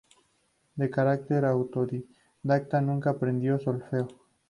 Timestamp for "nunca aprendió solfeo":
2.81-4.07